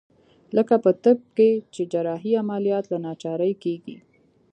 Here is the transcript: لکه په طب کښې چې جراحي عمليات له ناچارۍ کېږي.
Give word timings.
لکه 0.55 0.75
په 0.83 0.91
طب 1.03 1.17
کښې 1.37 1.49
چې 1.73 1.81
جراحي 1.91 2.31
عمليات 2.41 2.85
له 2.91 2.97
ناچارۍ 3.05 3.53
کېږي. 3.63 3.97